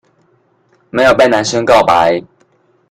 [0.89, 2.23] 沒有被男生告白